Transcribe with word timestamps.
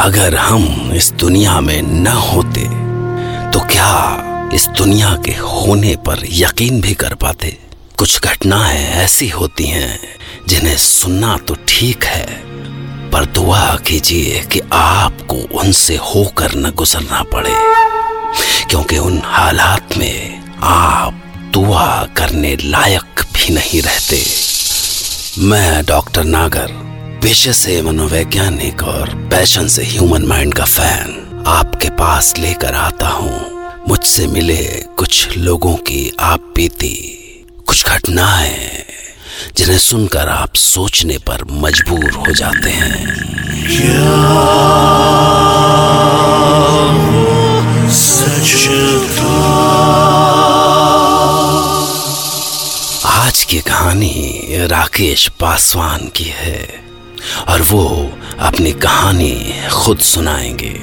अगर 0.00 0.34
हम 0.36 0.92
इस 0.96 1.10
दुनिया 1.12 1.60
में 1.60 1.80
न 1.82 2.06
होते 2.06 2.62
तो 3.52 3.60
क्या 3.66 4.50
इस 4.54 4.66
दुनिया 4.68 5.10
के 5.24 5.32
होने 5.32 5.94
पर 5.96 6.22
यकीन 6.24 6.80
भी 6.80 6.94
कर 6.94 7.14
पाते? 7.14 7.56
कुछ 7.98 8.20
घटनाएँ 8.20 8.86
ऐसी 8.94 9.28
होती 9.28 9.66
हैं, 9.66 9.98
जिन्हें 10.48 10.76
सुनना 10.76 11.36
तो 11.38 11.56
ठीक 11.68 12.04
है, 12.04 12.26
पर 13.10 13.26
दुआ 13.26 13.76
कीजिए 13.76 14.40
कि 14.52 14.60
आपको 14.72 15.36
उनसे 15.60 15.96
होकर 15.96 16.54
न 16.56 16.70
गुजरना 16.70 17.22
पड़े, 17.34 17.54
क्योंकि 18.70 18.98
उन 18.98 19.20
हालात 19.24 19.96
में 19.98 20.42
आप 20.62 21.22
दुआ 21.54 22.04
करने 22.16 22.56
लायक 22.56 23.24
भी 23.34 23.54
नहीं 23.54 23.82
रहते। 23.82 24.24
मैं 25.46 25.84
डॉक्टर 25.86 26.24
नागर 26.26 26.89
पेशे 27.22 27.52
से 27.52 27.80
मनोवैज्ञानिक 27.82 28.82
और 28.82 29.08
पैशन 29.30 29.66
से 29.68 29.82
ह्यूमन 29.84 30.22
माइंड 30.22 30.54
का 30.54 30.64
फ़ैन 30.64 31.44
आपके 31.46 31.88
पास 31.90 32.32
लेकर 32.38 32.74
आता 32.74 33.08
हूँ। 33.08 33.84
मुझसे 33.88 34.26
मिले 34.26 34.64
कुछ 34.98 35.36
लोगों 35.36 35.74
की 35.74 36.12
आप 36.20 36.52
बीती 36.56 36.94
कुछ 37.66 37.84
घटनाएँ, 37.86 38.84
जिन्हें 39.56 39.78
सुनकर 39.78 40.28
आप 40.28 40.54
सोचने 40.54 41.18
पर 41.18 41.44
मजबूर 41.52 42.10
हो 42.10 42.34
जाते 42.34 42.70
हैं। 42.70 43.06
आज 53.04 53.44
की 53.44 53.60
कहानी 53.60 54.66
राकेश 54.66 55.28
पासवान 55.28 56.08
की 56.08 56.24
है। 56.24 56.89
और 57.48 57.62
वो 57.62 58.12
अपनी 58.40 58.72
कहानी 58.72 59.54
खुद 59.72 59.98
सुनाएँगे। 59.98 60.74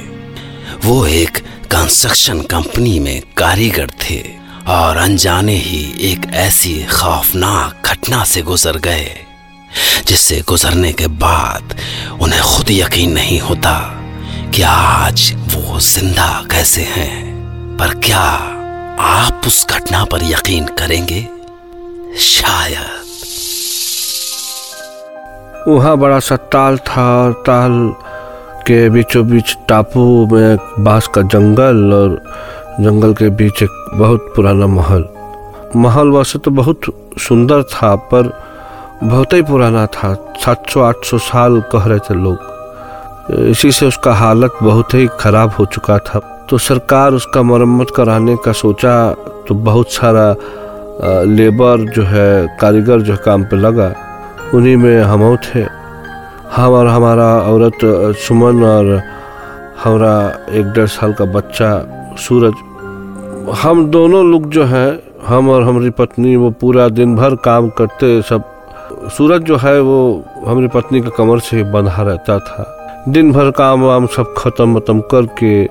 वो 0.85 1.05
एक 1.05 1.37
कंस्ट्रक्शन 1.71 2.41
कंपनी 2.41 2.99
में 2.99 3.21
कारीगर 3.37 3.89
थे 4.03 4.23
और 4.67 4.97
अनजाने 4.97 5.55
ही 5.55 6.11
एक 6.11 6.25
ऐसी 6.33 6.85
खौफनाक 6.85 7.87
घटना 7.87 8.23
से 8.23 8.41
गुजर 8.41 8.77
गए, 8.77 9.15
जिससे 10.07 10.41
गुजरने 10.41 10.93
के 10.93 11.07
बाद 11.07 11.75
उन्हें 12.21 12.41
खुद 12.41 12.71
यकीन 12.71 13.11
नहीं 13.11 13.39
होता 13.39 13.77
कि 14.55 14.61
आज 14.61 15.33
वो 15.35 15.79
ज़िंदा 15.79 16.45
कैसे 16.51 16.81
हैं। 16.81 17.27
पर 17.77 17.93
क्या 17.99 18.23
आप 18.99 19.41
उस 19.47 19.65
घटना 19.67 20.03
पर 20.05 20.23
यकीन 20.23 20.65
करेंगे? 20.65 21.27
शायद 22.19 22.96
वहाँ 25.67 25.97
बड़ा 25.97 26.19
सा 26.19 26.35
ताल 26.47 26.77
था 26.79 27.05
और 27.23 27.31
ताल 27.45 27.73
के 28.67 28.89
बीचों 28.89 29.27
बीच 29.27 29.55
टापू 29.69 30.03
में 30.31 30.57
बाँस 30.79 31.07
का 31.07 31.21
जंगल 31.23 31.93
और 31.93 32.15
जंगल 32.79 33.13
के 33.13 33.29
बीच 33.29 33.63
एक 33.63 33.91
बहुत 33.93 34.31
पुराना 34.35 34.67
महल। 34.67 35.03
महल 35.75 36.11
वैसे 36.11 36.39
तो 36.39 36.51
बहुत 36.51 36.81
सुंदर 37.19 37.63
था, 37.63 37.95
पर 37.95 38.31
बहुत 39.03 39.33
ही 39.33 39.41
पुराना 39.41 39.85
था, 39.87 40.13
सात 40.39 40.69
सौ 40.69 40.81
आठ 40.83 41.05
सौ 41.05 41.17
साल 41.17 41.61
कह 41.71 41.85
रहे 41.85 41.99
थे 41.99 42.13
लोग। 42.13 43.45
इसी 43.49 43.71
से 43.71 43.85
उसका 43.85 44.13
हालत 44.13 44.57
बहुत 44.63 44.93
ही 44.93 45.07
खराब 45.19 45.51
हो 45.59 45.65
चुका 45.65 45.97
था। 45.99 46.19
तो 46.49 46.57
सरकार 46.57 47.13
उसका 47.13 47.41
मरम्मत 47.43 47.91
कराने 47.95 48.35
का 48.45 48.51
सोचा 48.53 49.11
तो 49.47 49.55
बहुत 49.55 49.91
सारा 49.91 50.35
लेबर 51.27 51.89
जो 51.91 52.03
है, 52.03 52.57
कारीगर 52.61 53.01
जो 53.01 53.17
काम 53.25 53.43
पे 53.43 53.55
लगा। 53.57 53.93
उन्हीं 54.53 54.75
में 54.77 55.01
हम 55.01 55.35
थे। 55.37 55.61
हम 56.55 56.73
और 56.73 56.87
हमारा 56.87 57.25
औरत 57.43 57.79
सुमन 58.17 58.63
और 58.63 59.01
हमारा 59.83 60.13
एक 60.51 60.65
डेढ़ 60.65 60.87
साल 60.87 61.13
का 61.13 61.25
बच्चा, 61.25 61.69
सूरज। 62.17 62.53
हम 63.61 63.85
दोनों 63.85 64.25
लोग 64.25 64.49
जो 64.49 64.63
हैं, 64.63 64.99
हम 65.27 65.49
और 65.49 65.63
हमारी 65.63 65.89
पत्नी, 65.89 66.35
वो 66.35 66.49
पूरा 66.51 66.87
दिन 66.89 67.15
भर 67.15 67.35
काम 67.35 67.69
करते 67.69 68.21
सब। 68.21 68.43
सूरज 69.17 69.41
जो 69.41 69.57
है, 69.57 69.79
वो 69.81 70.23
हमारी 70.47 70.67
पत्नी 70.67 71.01
के 71.01 71.09
कमर 71.09 71.39
से 71.39 71.63
बंधा 71.63 72.01
रहता 72.01 72.39
था। 72.39 73.03
दिन 73.09 73.31
भर 73.31 73.51
काम 73.51 73.81
वाम 73.81 74.07
सब 74.07 74.33
खत्म 74.37 74.75
वतम 74.75 75.01
करके 75.11 75.63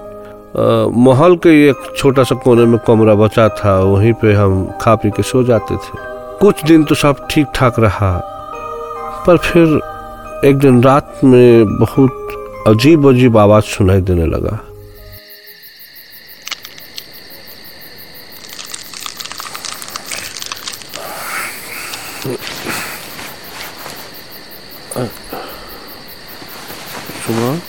माहौल 1.01 1.37
के 1.37 1.69
एक 1.69 1.93
छोटा 1.97 2.23
सा 2.23 2.35
कोने 2.35 2.65
में 2.65 2.79
कमरा 2.87 3.15
बचा 3.15 3.49
था, 3.49 3.79
वहीं 3.81 4.13
पे 4.13 4.33
हम 4.33 4.69
खा 4.81 4.95
पी 4.95 5.11
के 5.11 5.23
सो 5.23 5.43
जाते 5.43 5.77
थे। 5.77 5.99
कुछ 6.41 6.65
दिन 6.65 6.85
तो 6.85 6.95
सब 6.95 7.27
ठीक 7.31 7.47
ठाक 7.55 7.79
रहा। 7.79 8.33
पर 9.27 9.37
फिर 9.37 9.81
एक 10.49 10.57
दिन 10.57 10.83
रात 10.83 11.21
में 11.25 11.79
बहुत 11.79 12.65
अजीब 12.69 13.09
अजीब 13.09 13.39
आवाज़ 13.39 13.65
सुनाई 13.65 14.01
देने 14.01 14.27
लगा। 14.27 14.59
सुमन? 27.27 27.61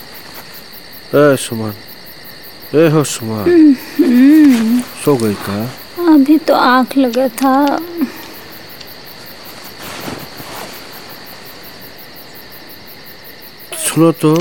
ए 1.16 1.35
सुमन। 1.35 1.74
ए 2.75 2.88
हो 2.89 3.03
सुमन। 3.03 3.74
सो 5.06 5.16
गई 5.16 5.34
था 5.34 5.63
अभी 6.13 6.38
तो 6.38 6.56
आँख 6.56 6.97
लगा 6.97 7.28
था। 7.28 7.53
सुनो 13.97 14.12
तो 14.12 14.38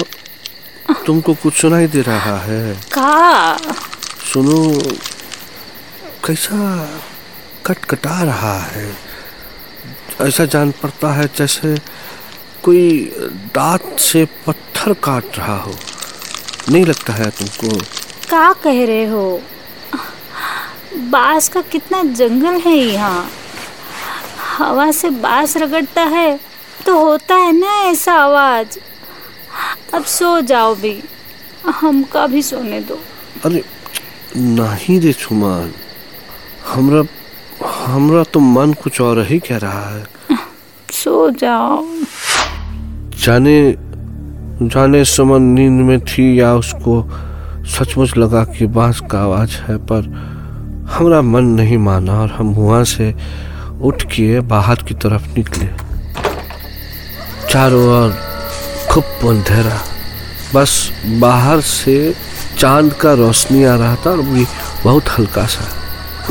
तुमको 1.07 1.35
कुछ 1.35 1.55
सुनाई 1.55 1.87
दे 1.87 2.01
रहा 2.01 2.37
है। 2.39 2.75
का? 2.93 3.57
सुनो 4.33 4.57
कैसा 6.25 6.59
कटकटा 7.67 8.23
रहा 8.23 8.59
है। 8.63 8.85
ऐसा 10.21 10.45
जान 10.45 10.71
पड़ता 10.71 11.13
है 11.13 11.27
जैसे 11.37 11.75
कोई 12.63 12.91
दांत 13.55 13.97
से 14.01 14.25
पत्थर 14.47 14.93
काट 14.93 15.39
रहा 15.39 15.57
हो। 15.57 15.75
नहीं 16.71 16.85
लगता 16.85 17.13
है 17.13 17.31
तुमको? 17.31 17.79
का 18.31 18.53
कह 18.53 18.85
रहे 18.85 19.05
हो? 19.05 19.41
बाँस 20.97 21.49
का 21.49 21.61
कितना 21.73 22.03
जंगल 22.03 22.61
है 22.61 22.77
यहाँ। 22.77 23.31
हवा 24.59 24.91
से 24.91 25.11
बाँस 25.11 25.57
रगड़ता 25.57 26.03
है 26.03 26.41
तो 26.87 26.99
होता 26.99 27.35
है 27.35 27.53
ना 27.53 27.75
ऐसा 27.85 28.15
आवाज़। 28.15 28.79
अब 29.97 30.05
सो 30.05 30.41
जाओ 30.41 30.75
भी। 30.75 31.03
हमका 31.67 32.27
भी 32.27 32.43
सोने 32.43 32.81
दो। 32.81 32.99
अरे 33.45 33.63
नहीं 34.37 35.01
रे 35.01 35.13
सुमन 35.13 35.73
हमरा 36.69 37.03
हमरा 37.85 38.23
तो 38.23 38.41
मन 38.41 38.73
कुछ 38.73 39.01
और 39.01 39.23
ही 39.27 39.39
कह 39.39 39.57
रहा 39.57 39.89
है? 39.95 40.05
सो 40.93 41.31
जाओ। 41.31 41.85
जाने 43.25 43.77
जाने 44.63 45.05
सुमन 45.05 45.43
नींद 45.43 45.81
में 45.87 46.01
थी 46.01 46.41
या 46.41 46.55
उसको 46.55 47.03
सचमुच 47.67 48.17
लगा 48.17 48.45
कि 48.45 48.67
बाँस 48.67 49.01
का 49.11 49.23
आवाज़ 49.23 49.57
है 49.69 49.77
पर 49.77 50.13
हमरा 50.91 51.23
मन 51.23 51.45
नहीं 51.45 51.79
माना 51.79 52.21
और 52.21 52.31
हम 52.31 52.55
वहाँ 52.55 52.85
से 52.85 53.15
उठ 53.83 54.03
के 54.03 54.41
बाहर 54.41 54.83
की 54.89 54.95
तरफ़ 54.95 55.29
निकले। 55.37 55.67
चारों 57.51 57.85
ओर 57.89 58.26
खूब 58.97 59.29
अंधेरा। 59.29 59.85
बस 60.55 60.93
बाहर 61.07 61.61
से 61.61 62.15
चाँद 62.59 62.93
का 62.93 63.13
रोशनी 63.13 63.65
आ 63.65 63.77
रहा 63.77 63.97
था 63.97 64.11
और 64.11 64.23
भी 64.23 64.47
बहुत 64.85 65.09
हल्का 65.09 65.47
सा। 65.47 65.65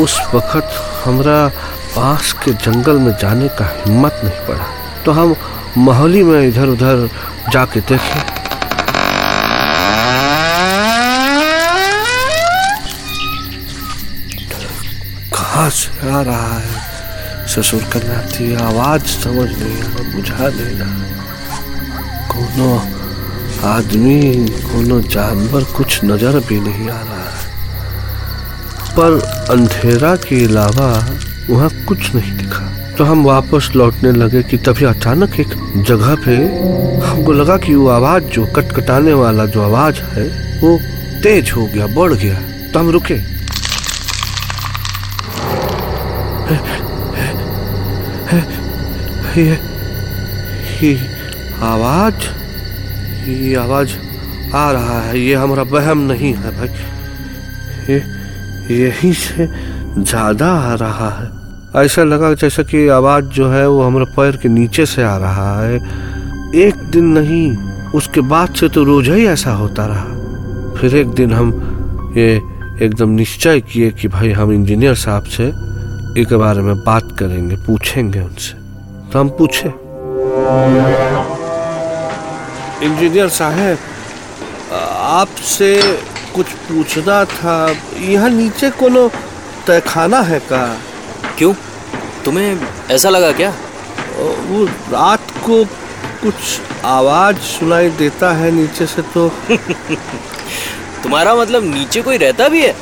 उस 0.04 0.22
वक्त 0.36 0.72
हमरा 1.06 1.48
पास 1.96 2.34
के 2.34 2.52
जंगल 2.52 2.98
में 2.98 3.18
जाने 3.18 3.48
का 3.48 3.66
हिम्मत 3.66 4.22
नहीं 4.24 4.48
पड़ा। 4.48 4.66
तो 5.06 5.12
हम 5.12 5.36
मोहली 5.78 6.24
में 6.24 6.48
इधर 6.48 6.68
उधर 6.68 7.10
जाके 7.54 7.80
देखे। 7.80 8.20
कहाँ 15.32 15.70
से 15.70 16.12
आ 16.12 16.22
रहा 16.22 16.60
है। 16.60 16.82
ससुर 17.48 17.84
करना 17.84 18.22
थी 18.22 18.56
आवाज़ 18.56 19.02
समझ 19.02 19.50
नहीं 19.50 19.84
आ 19.84 20.16
बुझा 20.16 20.38
नहीं 20.38 20.80
रहा। 20.80 21.15
कोनो 22.56 22.76
आदमी 23.68 24.20
कोनो 24.64 25.00
जानवर 25.12 25.64
कुछ 25.76 26.04
नज़र 26.04 26.40
भी 26.48 26.60
नहीं 26.60 26.90
आ 26.90 27.00
रहा 27.00 27.24
है। 27.30 27.44
पर 28.96 29.18
अंधेरा 29.52 30.16
के 30.24 30.44
अलावा 30.46 30.88
वहाँ 31.50 31.70
कुछ 31.88 32.14
नहीं 32.16 32.32
दिखा। 32.38 32.64
तो 32.98 33.04
हम 33.04 33.24
वापस 33.26 33.70
लौटने 33.76 34.12
लगे 34.12 34.44
कि 34.44 34.58
तभी 34.58 34.86
अचानक 34.86 35.40
एक 35.40 35.56
जगह 35.88 36.16
पे 36.26 36.36
हमको 37.06 37.32
लगा 37.34 37.58
कि 37.58 37.76
वो 37.76 37.88
आवाज़ 37.90 38.24
जो 38.36 38.46
कटकटाने 38.56 39.14
वाला 39.14 39.46
जो 39.46 39.62
आवाज़ 39.62 40.00
है, 40.14 40.24
वो 40.62 40.78
तेज 41.24 41.52
हो 41.52 41.66
गया, 41.66 41.88
बढ़ 41.88 42.14
गया। 42.14 42.40
तो 42.72 42.80
हम 42.80 42.90
रुके। 42.90 43.20
ये 49.42 49.60
ये 50.82 50.96
आवाज़ 51.64 52.28
ये 53.28 53.56
आवाज़ 53.56 53.92
आ 54.56 54.72
रहा 54.72 55.00
है, 55.02 55.20
ये 55.20 55.36
हमारा 55.36 55.64
वहम 55.64 56.00
नहीं 56.12 56.34
है 56.34 56.52
भाई। 56.58 56.68
ये, 57.90 58.02
यहीं 58.76 59.12
से 59.14 59.48
ज़्यादा 60.00 60.48
आ 60.48 60.74
रहा 60.74 61.10
है। 61.10 61.86
ऐसा 61.86 62.04
लगा 62.04 62.34
जैसे 62.34 62.64
कि 62.64 62.88
आवाज़ 62.88 63.26
जो 63.26 63.50
है 63.50 63.68
वो 63.70 63.82
हमारे 63.84 64.06
पैर 64.06 64.38
के 64.38 64.50
नीचे 64.50 64.86
से 64.86 65.04
आ 65.04 65.16
रहा 65.18 65.62
है। 65.62 65.76
एक 66.58 66.76
दिन 66.92 67.06
नहीं, 67.18 67.56
उसके 67.92 68.22
बाद 68.22 68.54
से 68.56 68.70
तो 68.70 68.84
रोज 68.84 69.10
ही 69.10 69.26
ऐसा 69.28 69.52
होता 69.54 69.86
रहा। 69.86 70.76
फिर 70.80 70.96
एक 70.96 71.08
दिन 71.08 71.34
हम 71.34 71.52
ये 72.18 72.36
एकदम 72.82 73.10
निश्चय 73.10 73.62
किए 73.62 73.92
कि 73.92 74.08
भाई 74.08 74.32
हम 74.32 74.52
इंजीनियर 74.52 74.96
साहब 74.96 75.24
से 75.24 75.48
एक 76.22 76.34
बारे 76.34 76.62
में 76.62 76.76
बात 76.78 77.16
करेंगे, 77.20 77.56
पूछेंगे 77.56 78.20
उनसे। 78.20 78.54
तो 79.12 79.20
हम 79.20 79.30
पूछे। 79.30 79.70
इंजीनियर 82.84 83.30
साहब 83.30 83.78
आपसे 84.74 85.76
कुछ 86.36 86.46
पूछना 86.68 87.24
था। 87.26 87.56
यहाँ 88.00 88.30
नीचे 88.30 88.70
कोनो 88.80 89.08
तहखाना 89.68 90.20
है 90.22 90.40
का? 90.40 90.66
क्यों? 91.38 91.54
तुम्हें 92.26 92.68
ऐसा 92.92 93.10
लगा 93.10 93.32
क्या? 93.32 93.50
वो 94.20 94.66
रात 94.92 95.32
को 95.46 95.64
कुछ 96.22 96.36
आवाज़ 96.86 97.38
सुनाई 97.38 97.90
देता 98.02 98.32
है 98.34 98.52
नीचे 98.52 98.86
से 98.86 99.02
तो। 99.14 99.28
तुम्हारा 101.04 101.36
मतलब 101.36 101.64
नीचे 101.64 102.02
कोई 102.02 102.18
रहता 102.18 102.48
भी 102.50 102.62
है? 102.62 102.76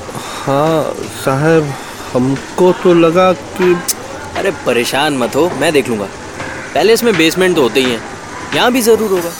हाँ 0.45 0.83
साहब 1.23 1.73
हमको 2.13 2.71
तो 2.83 2.93
लगा 2.93 3.31
कि 3.33 3.73
अरे 4.37 4.51
परेशान 4.65 5.17
मत 5.17 5.35
हो 5.35 5.49
मैं 5.59 5.71
देख 5.73 5.89
लूँगा। 5.89 6.05
पहले 6.73 6.93
इसमें 6.93 7.15
बेसमेंट 7.17 7.55
तो 7.55 7.61
होते 7.61 7.79
ही 7.79 7.91
हैं। 7.91 8.01
यहाँ 8.55 8.71
भी 8.71 8.81
ज़रूर 8.81 9.11
होगा। 9.11 9.31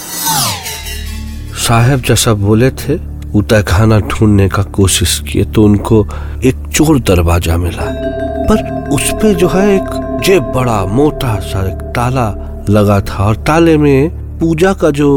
साहब 1.64 2.02
जैसा 2.02 2.34
बोले 2.34 2.70
थे 2.72 2.96
उतर 3.40 3.62
खाना 3.64 4.00
ढूँढने 4.12 4.48
का 4.50 4.64
कोशिश 4.76 5.20
किए 5.28 5.44
तो 5.56 5.64
उनको 5.64 6.00
एक 6.46 6.56
चोर 6.76 7.00
दरवाज़ा 7.00 7.56
मिला। 7.58 7.86
पर 8.50 8.90
उस 8.96 9.12
पे 9.22 9.34
जो 9.36 9.48
है 9.50 9.64
एक 9.76 10.20
जे 10.26 10.40
बड़ा 10.56 10.84
मोटा 10.86 11.36
सा 11.40 11.66
एक 11.68 11.82
ताला 11.96 12.28
लगा 12.70 13.00
था 13.10 13.26
और 13.26 13.36
ताले 13.48 13.78
में 13.78 14.40
पूजा 14.40 14.74
का 14.74 14.90
जो 14.92 15.10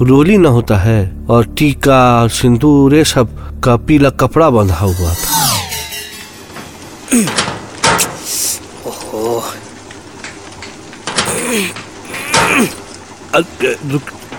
रोली 0.00 0.36
ना 0.38 0.48
होता 0.48 0.76
है 0.78 1.00
और 1.30 1.46
टीका 1.58 2.28
सिंदूर 2.36 2.94
ये 2.94 3.04
सब 3.04 3.28
का 3.64 3.76
पीला 3.88 4.10
कपड़ा 4.20 4.50
बंधा 4.50 4.74
हुआ 4.76 5.14
था। 5.14 5.42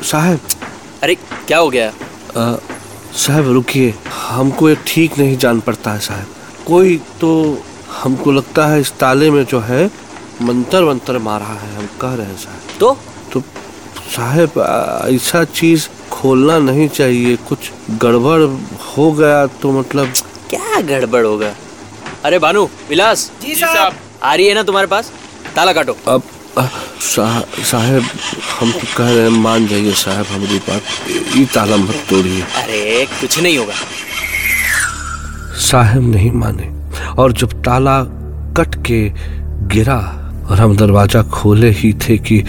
साहब 0.03 0.39
अरे 1.05 1.15
क्या 1.47 1.57
हो 1.57 1.69
गया? 1.69 1.91
साहब 3.15 3.49
रुकिए। 3.53 3.93
हमको 4.11 4.69
ये 4.69 4.77
ठीक 4.87 5.17
नहीं 5.19 5.37
जान 5.37 5.59
पड़ता 5.61 5.91
है 5.91 5.99
साहब। 5.99 6.27
कोई 6.67 6.97
तो 7.21 7.29
हमको 7.91 8.31
लगता 8.31 8.65
है 8.67 8.79
इस 8.81 8.91
ताले 8.99 9.29
में 9.31 9.43
जो 9.45 9.59
है 9.59 9.85
मंतर 10.41 10.83
मंतर 10.83 11.17
मारा 11.27 11.45
है 11.45 11.75
हम 11.75 11.85
कह 12.01 12.13
रहे 12.13 12.25
हैं 12.27 12.37
साहब। 12.37 12.79
तो? 12.79 12.97
तो 13.33 13.41
साहब 14.15 14.57
ऐसा 15.15 15.43
चीज़ 15.53 15.87
खोलना 16.11 16.57
नहीं 16.59 16.87
चाहिए। 16.89 17.35
कुछ 17.49 17.71
गड़बड़ 18.03 18.41
हो 18.87 19.11
गया 19.11 19.45
तो 19.61 19.71
मतलब 19.79 20.13
क्या 20.49 20.81
गड़बड़ 20.81 21.25
होगा? 21.25 21.53
अरे 22.23 22.39
भानु 22.39 22.67
विलास। 22.89 23.31
जी 23.41 23.55
साहब। 23.55 23.93
आ 24.23 24.33
रही 24.35 24.47
है 24.47 24.53
ना 24.53 24.63
तुम्हारे 24.63 24.87
पास? 24.87 25.11
ताला 25.55 25.73
काटो। 25.73 25.97
अब 26.07 26.23
साहब 26.57 28.03
हम 28.59 28.71
तो 28.71 28.87
कह 28.97 29.09
रहे 29.09 29.21
हैं 29.21 29.29
मान 29.41 29.67
जाइए 29.67 29.91
साहब 29.93 30.25
हमारी 30.25 30.57
बात 30.59 30.81
ये 31.35 31.45
ताला 31.45 31.77
मत 31.77 32.03
तोड़िए। 32.09 32.41
अरे 32.41 33.05
कुछ 33.19 33.39
नहीं 33.41 33.57
होगा। 33.57 33.73
साहब 35.61 36.03
नहीं 36.11 36.31
माने 36.31 36.71
और 37.21 37.33
जब 37.33 37.61
ताला 37.63 38.01
कट 38.57 38.75
के 38.87 39.01
गिरा 39.67 39.97
और 40.49 40.59
हम 40.59 40.75
दरवाज़ा 40.77 41.21
खोले 41.33 41.69
ही 41.71 41.93
थे 42.01 42.17
कि 42.17 42.39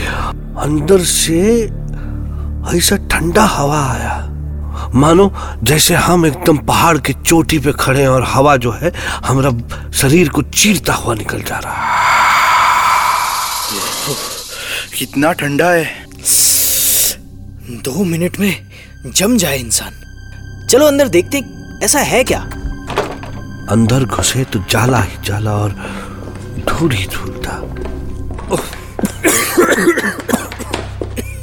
अंदर 0.58 1.00
से 1.04 1.40
ऐसा 2.76 2.96
ठंडा 3.10 3.44
हवा 3.46 3.82
आया। 3.86 4.14
मानो 4.94 5.32
जैसे 5.62 5.94
हम 5.94 6.26
एकदम 6.26 6.56
पहाड़ 6.66 6.98
के 6.98 7.12
चोटी 7.12 7.58
पे 7.58 7.72
खड़े 7.72 8.00
हैं 8.00 8.08
और 8.08 8.24
हवा 8.28 8.56
जो 8.56 8.72
है 8.72 8.92
हमारा 9.24 9.50
शरीर 9.92 10.28
को 10.28 10.42
चीरता 10.42 10.94
हुआ 10.94 11.14
निकल 11.14 11.42
जा 11.42 11.58
रहा 11.58 11.72
है। 11.72 12.15
कितना 14.96 15.32
ठंडा 15.32 15.69
है। 15.70 15.84
दो 17.84 18.04
मिनट 18.04 18.38
में 18.40 18.66
जम 19.16 19.37
जाए 19.37 19.58
इंसान। 19.58 19.94
चलो 20.70 20.87
अंदर 20.87 21.08
देखते 21.08 21.43
ऐसा 21.84 22.00
है 22.00 22.22
क्या? 22.25 22.38
अंदर 23.70 24.04
घुसे 24.04 24.44
तो 24.44 24.62
जाला 24.70 25.00
ही 25.00 25.16
जाला 25.25 25.52
और 25.52 25.72
धूल 26.69 26.93
ही 26.93 27.06
धूल 27.06 27.32
था। 27.46 27.60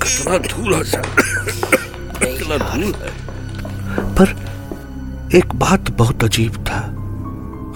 कितना 0.01 0.37
धूल 0.47 0.73
है 0.73 1.01
कितना 2.25 2.57
धूल 2.57 2.93
पर 4.17 4.35
एक 5.37 5.55
बात 5.55 5.91
बहुत 5.91 6.23
अजीब 6.23 6.63
था। 6.65 6.81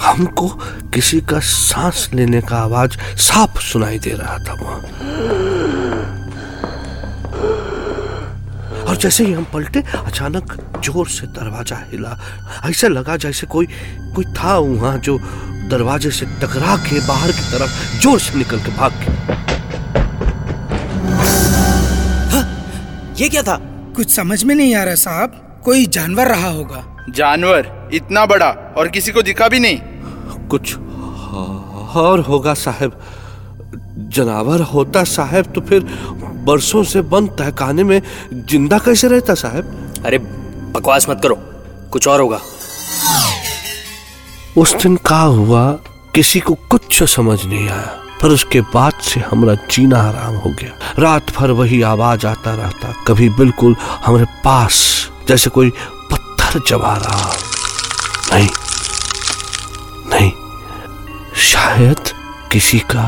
हमको 0.01 0.47
किसी 0.94 1.19
का 1.21 1.39
सांस 1.39 2.09
लेने 2.13 2.41
का 2.41 2.57
आवाज़ 2.57 2.97
साफ़ 3.19 3.59
सुनाई 3.62 4.00
दे 4.00 4.09
रहा 4.09 4.38
था 4.38 4.53
वहाँ। 4.53 5.46
और 8.97 9.01
जैसे 9.01 9.23
ही 9.25 9.33
हम 9.33 9.45
पलटे 9.53 9.79
अचानक 9.95 10.53
ज़ोर 10.85 11.07
से 11.07 11.27
दरवाज़ा 11.29 11.77
हिला। 11.91 12.17
ऐसा 12.66 12.87
लगा 12.87 13.16
जैसे 13.21 13.47
कोई 13.47 13.66
कोई 14.16 14.25
था 14.33 14.57
वहाँ 14.57 14.97
जो 15.06 15.18
दरवाजे 15.69 16.11
से 16.11 16.25
टकरा 16.42 16.75
के 16.81 16.99
बाहर 17.07 17.31
की 17.31 17.44
तरफ़ 17.51 18.01
ज़ोर 18.01 18.19
से 18.19 18.37
निकल 18.37 18.59
के 18.59 18.71
भाग 18.77 18.92
गया। 18.97 19.11
ये 23.19 23.30
क्या 23.30 23.42
था? 23.44 23.57
कुछ 23.95 24.16
समझ 24.16 24.44
में 24.44 24.56
नहीं 24.56 24.73
आ 24.75 24.83
रहा 24.83 24.95
साहब। 24.97 25.61
कोई 25.66 25.85
जानवर 25.87 26.27
रहा 26.27 26.49
होगा। 26.49 26.83
जानवर? 27.11 27.89
इतना 27.94 28.25
बड़ा 28.25 28.49
और 28.77 28.87
किसी 28.89 29.11
को 29.11 29.21
दिखा 29.21 29.47
भी 29.47 29.59
नहीं। 29.59 29.80
कुछ 30.49 30.75
और 31.97 32.19
होगा 32.27 32.54
साहब। 32.56 32.99
जनावर 34.07 34.61
होता 34.73 35.04
साहब 35.04 35.52
तो 35.56 35.61
फिर 35.61 35.83
बरसों 36.47 36.83
से 36.83 37.02
बंद 37.11 37.30
तहखाने 37.30 37.83
में 37.83 38.02
ज़िंदा 38.33 38.78
कैसे 38.80 39.07
रहता 39.07 39.33
साहब? 39.35 39.73
अरे 40.06 40.18
बकवास 40.18 41.09
मत 41.09 41.19
करो 41.23 41.35
कुछ 41.92 42.07
और 42.07 42.21
होगा। 42.21 42.40
उस 44.57 44.76
दिन 44.83 44.95
का 45.06 45.19
हुआ 45.19 45.71
किसी 46.16 46.40
को 46.40 46.54
कुछ 46.69 47.04
समझ 47.06 47.44
नहीं 47.45 47.68
आया 47.69 47.95
पर 48.21 48.30
उसके 48.30 48.61
बाद 48.73 48.94
से 49.04 49.19
हमारा 49.19 49.54
जीना 49.71 49.97
आराम 49.99 50.35
हो 50.35 50.49
गया। 50.52 50.71
रात 50.99 51.35
भर 51.35 51.52
वही 51.52 51.81
आवाज़ 51.81 52.26
आता 52.28 52.54
रहता 52.56 52.94
कभी 53.07 53.30
बिल्कुल 53.30 53.76
हमारे 54.06 54.26
पास 54.45 54.80
जैसे 55.28 55.49
कोई 55.49 55.69
पत्थर 56.11 56.59
चबा 56.59 56.95
रहा। 56.97 57.31
नहीं 58.33 58.49
नहीं 60.09 60.31
शायद 61.44 62.09
किसी 62.52 62.80
का 62.92 63.06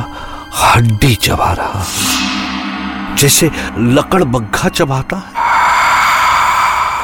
हड्डी 0.56 1.15
चबा 1.15 1.51
रहा। 1.53 1.86
जैसे 3.15 3.51
लकड़ 3.77 4.24
बग्घा 4.24 4.70
चबाता 4.70 5.18
है। 5.18 5.48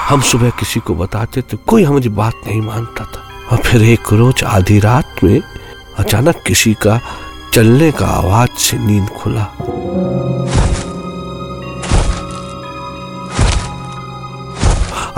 हम 0.10 0.22
सुबह 0.22 0.50
किसी 0.50 0.80
को 0.80 0.96
बताते 0.96 1.42
तो 1.42 1.58
कोई 1.58 1.84
हमारी 1.84 2.10
बात 2.10 2.34
नहीं 2.48 2.62
मानता 2.62 3.06
था। 3.06 3.22
और 3.52 3.58
फिर 3.58 3.84
एक 3.84 4.14
रोज 4.14 4.44
आधी 4.44 4.80
रात 4.80 5.24
में 5.24 5.42
अचानक 5.98 6.44
किसी 6.48 6.74
का 6.74 7.00
चलने 7.54 7.92
का 7.92 8.08
आवाज़ 8.08 8.58
से 8.60 8.78
नींद 8.78 9.10
खुला। 9.10 9.48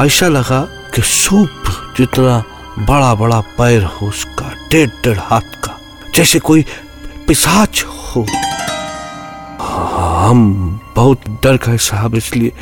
ऐसा 0.05 0.27
लगा 0.27 0.61
कि 0.95 1.01
सूप 1.01 1.63
जितना 1.97 2.43
बड़ा 2.79 3.13
बड़ा 3.15 3.39
पैर 3.57 3.83
हो 3.83 4.07
उसका 4.07 4.51
डेढ़ 4.71 4.89
डेढ़ 5.03 5.19
हाथ 5.19 5.55
का, 5.63 5.79
जैसे 6.15 6.39
कोई 6.39 6.65
पिसाच 7.27 7.83
हो। 7.87 7.96
हम 10.21 10.79
बहुत 10.95 11.21
डर 11.29 11.55
गए 11.55 11.77
साहब 11.77 12.15
इसलिए 12.15 12.53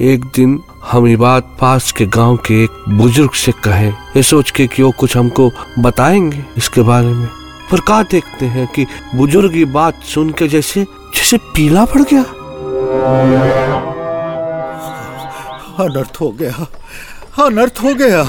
एक 0.00 0.24
दिन 0.24 0.62
हम 0.90 1.06
ये 1.06 1.16
बात 1.16 1.56
पास 1.60 1.92
के 1.92 2.06
गाँव 2.06 2.36
के 2.36 2.64
एक 2.64 2.84
बुज़ुर्ग 2.88 3.30
से 3.30 3.52
कहें। 3.52 3.92
ये 4.16 4.22
सोच 4.22 4.50
के 4.50 4.66
कि 4.66 4.82
वो 4.82 4.90
कुछ 4.90 5.16
हमको 5.16 5.52
बताएँगे 5.78 6.44
इसके 6.56 6.80
बारे 6.80 7.06
में। 7.06 7.28
पर 7.72 7.80
का 7.80 8.02
देखते 8.02 8.46
हैं 8.46 8.66
कि 8.66 8.86
बुज़ुर्ग 9.14 9.52
की 9.52 9.64
बात 9.64 10.02
सुन 10.02 10.30
के 10.30 10.48
जैसे 10.48 10.84
जैसे 10.84 11.36
पीला 11.36 11.84
पड़ 11.84 12.02
गया। 12.02 12.22
अनर्थ 15.84 16.16
हो 16.20 16.30
गया। 16.30 16.66
अनर्थ 17.44 17.74
हो 17.84 17.94
गया। 17.94 18.24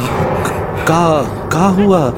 का 0.84 1.22
का 1.50 1.68
हुआ? 1.68 2.14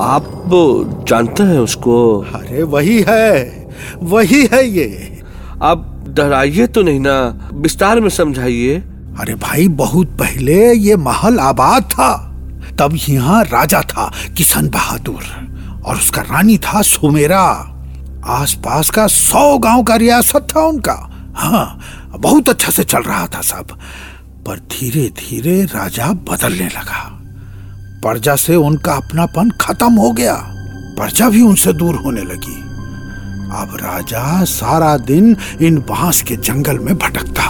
आप 0.00 1.04
जानते 1.08 1.42
हैं 1.42 1.58
उसको? 1.58 2.20
अरे 2.34 2.62
वही 2.62 3.04
है 3.08 3.68
वही 4.02 4.46
है 4.52 4.66
ये। 4.68 5.22
आप 5.62 6.04
डराइए 6.08 6.66
तो 6.66 6.82
नहीं 6.82 7.00
ना 7.00 7.50
विस्तार 7.52 8.00
में 8.00 8.08
समझाइए। 8.08 8.76
अरे 9.20 9.34
भाई 9.34 9.68
बहुत 9.68 10.08
पहले 10.08 10.72
ये 10.72 10.96
महल 10.96 11.38
आबाद 11.38 11.82
था। 11.82 12.12
तब 12.78 12.98
यहाँ 13.08 13.44
राजा 13.44 13.80
था 13.82 14.12
किशन 14.36 14.68
बहादुर 14.68 15.22
और 15.86 15.96
उसका 15.96 16.22
रानी 16.22 16.58
था 16.58 16.82
सुमेरा। 16.82 17.42
आसपास 18.26 18.90
का 18.90 19.06
सौ 19.06 19.58
गाँव 19.58 19.82
का 19.82 19.96
रियासत 19.96 20.48
था 20.56 20.60
उनका। 20.60 21.32
हाँ 21.36 21.80
बहुत 22.18 22.48
अच्छा 22.48 22.72
से 22.72 22.84
चल 22.84 23.02
रहा 23.02 23.26
था 23.26 23.40
सब। 23.40 23.78
पर 24.46 24.58
धीरे 24.58 25.08
धीरे 25.08 25.62
राजा 25.64 26.12
बदलने 26.12 26.66
लगा। 26.66 27.19
प्रजा 28.02 28.36
से 28.36 28.56
उनका 28.56 28.92
अपनापन 28.92 29.50
खत्म 29.50 29.92
हो 29.92 30.12
गया। 30.12 30.34
प्रजा 30.96 31.28
भी 31.28 31.42
उनसे 31.42 31.72
दूर 31.72 31.94
होने 31.94 32.20
लगी। 32.20 32.60
अब 33.52 33.76
राजा 33.80 34.44
सारा 34.44 34.96
दिन 34.96 35.36
इन 35.62 35.78
बाँस 35.78 36.22
के 36.22 36.36
जंगल 36.36 36.78
में 36.78 36.98
भटकता। 36.98 37.44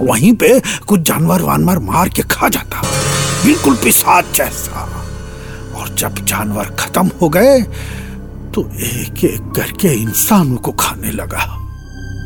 वहीं 0.00 0.32
पे 0.32 0.62
कुछ 0.86 1.00
जानवर 1.00 1.42
वानवर 1.42 1.78
मार 1.78 2.08
के 2.08 2.22
खा 2.22 2.48
जाता। 2.48 2.82
बिल्कुल 3.44 3.76
पिसाच 3.76 4.24
जैसा। 4.34 4.88
और 5.76 5.94
जब 5.94 6.24
जानवर 6.24 6.64
खत्म 6.64 7.10
हो 7.22 7.28
गए 7.28 7.60
तो 8.54 8.70
एक 8.76 9.24
एक 9.24 9.52
करके 9.56 9.88
इंसानों 9.88 10.56
को 10.56 10.72
खाने 10.72 11.10
लगा। 11.10 11.46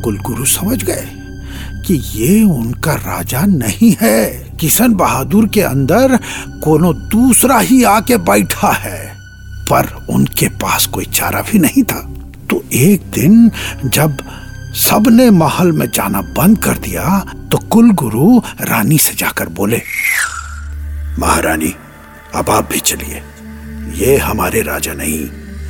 कुलगुरु 0.03 0.45
समझ 0.45 0.83
गए। 0.83 1.24
कि 1.85 1.93
ये 1.93 2.43
उनका 2.43 2.93
राजा 2.93 3.41
नहीं 3.41 3.95
है। 4.01 4.25
किशन 4.59 4.93
बहादुर 4.93 5.47
के 5.47 5.61
अंदर 5.61 6.17
कोनो 6.63 6.93
दूसरा 6.93 7.59
ही 7.59 7.83
आके 7.83 8.17
बैठा 8.17 8.71
है। 8.71 9.15
पर 9.69 10.05
उनके 10.09 10.47
पास 10.47 10.85
कोई 10.85 11.05
चारा 11.05 11.41
भी 11.41 11.59
नहीं 11.59 11.83
था। 11.83 12.01
तो 12.49 12.63
एक 12.73 13.01
दिन 13.11 13.51
जब 13.85 14.17
सबने 14.75 15.29
महल 15.31 15.71
में 15.71 15.89
जाना 15.91 16.21
बंद 16.21 16.63
कर 16.63 16.77
दिया 16.77 17.19
तो 17.51 17.57
कुल 17.57 17.91
गुरु 17.91 18.41
रानी 18.61 18.97
से 18.97 19.13
जाकर 19.13 19.49
बोले, 19.49 19.81
महारानी, 21.19 21.73
अब 22.35 22.49
आप 22.49 22.69
भी 22.71 22.79
चलिए। 22.79 23.21
ये 24.05 24.17
हमारे 24.17 24.61
राजा 24.61 24.93
नहीं, 24.93 25.25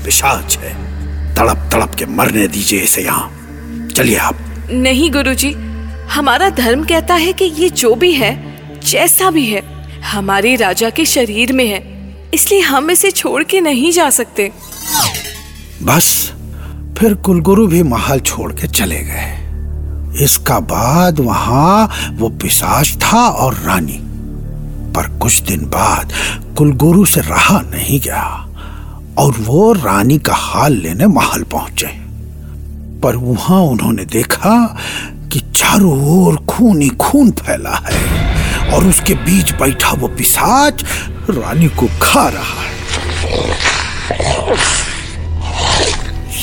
पिशाच 0.05 0.57
है। 0.57 0.74
तड़प 1.36 1.69
तड़प 1.72 1.95
के 1.95 2.05
मरने 2.05 2.48
दीजिए 2.48 2.79
इसे 2.79 3.01
यहाँ। 3.01 3.31
चलिए 3.95 4.17
आप। 4.17 4.38
नहीं, 4.72 5.12
गुरुजी। 5.12 5.75
हमारा 6.12 6.50
धर्म 6.50 6.83
कहता 6.83 7.13
है 7.13 7.33
कि 7.33 7.45
ये 7.45 7.69
जो 7.69 7.95
भी 7.95 8.12
है, 8.12 8.55
जैसा 8.79 9.31
भी 9.31 9.45
है, 9.45 9.62
हमारे 10.01 10.55
राजा 10.55 10.89
के 10.89 11.05
शरीर 11.05 11.53
में 11.53 11.67
है। 11.67 11.95
इसलिए 12.33 12.59
हम 12.59 12.91
इसे 12.91 13.12
छोड़ 13.12 13.43
के 13.43 13.62
नहीं 13.62 13.91
जा 13.91 14.09
सकते। 14.09 14.51
बस, 15.83 16.33
फिर 16.97 17.13
कुलगुरु 17.13 17.67
भी 17.67 17.83
महल 17.83 18.19
छोड़ 18.19 18.53
के 18.53 18.67
चले 18.67 19.03
गए। 19.03 19.41
इसका 20.24 20.59
बाद 20.59 21.19
वहाँ 21.19 21.89
वो 22.13 22.29
पिशाच 22.29 22.97
था 23.03 23.29
और 23.29 23.53
रानी। 23.53 24.01
पर 24.93 25.17
कुछ 25.17 25.41
दिन 25.41 25.59
बाद 25.59 26.13
कुलगुरु 26.57 27.05
से 27.05 27.21
रहा 27.21 27.59
नहीं 27.59 28.00
गया 28.00 28.50
और 29.17 29.31
वो 29.39 29.74
रानी 29.74 30.17
का 30.17 30.33
हाल 30.33 30.74
लेने 30.74 31.07
महल 31.07 31.43
पहुँचे। 31.43 32.05
पर 33.00 33.15
वहाँ 33.15 33.62
उन्होंने 33.62 34.05
देखा 34.05 34.77
कि 35.36 35.42
चारों 35.56 35.94
ओर 36.08 36.36
खून 36.36 36.82
ही 36.82 36.89
खून 36.89 37.32
फैला 37.32 37.84
है 37.86 38.74
और 38.74 38.86
उसके 38.86 39.13
बीच 39.13 39.51
बैठा 39.51 39.92
वो 39.92 40.08
पिशाच 40.08 40.84
रानी 41.30 41.68
को 41.68 41.88
खा 42.01 42.27
रहा 42.27 42.62
है। 42.62 42.75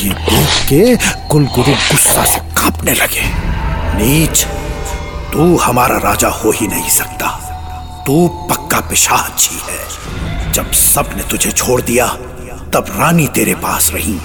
ये 0.01 0.11
देख 0.11 0.49
के 0.69 0.97
कुलगुरु 1.29 1.73
गुस्सा 1.73 2.25
से 2.25 2.39
कांपने 2.39 2.93
लगे। 2.93 3.23
नीच, 3.99 4.45
तू 5.33 5.57
हमारा 5.57 5.97
राजा 5.97 6.29
हो 6.29 6.51
ही 6.51 6.67
नहीं 6.67 6.91
सकता। 6.91 7.27
तू 8.07 8.29
पक्का 8.29 8.81
पिशाच 8.81 9.49
ही। 9.53 9.59
है 9.73 10.53
जब 10.53 10.73
सबने 10.73 11.23
तुझे 11.23 11.51
छोड़ 11.51 11.81
दिया, 11.81 12.07
तब 12.75 12.85
रानी 12.99 13.27
तेरे 13.27 13.55
पास 13.55 13.91
रही, 13.95 14.19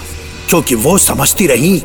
क्योंकि 0.49 0.75
वो 0.75 0.97
समझती 0.97 1.47
रही 1.47 1.79